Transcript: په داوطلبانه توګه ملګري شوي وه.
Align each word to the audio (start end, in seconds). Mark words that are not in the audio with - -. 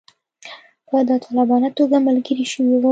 په 0.87 0.97
داوطلبانه 1.07 1.69
توګه 1.77 1.97
ملګري 2.07 2.45
شوي 2.51 2.69
وه. 2.77 2.79